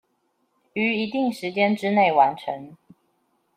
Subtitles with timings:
[0.73, 2.75] 於一定時間之内完成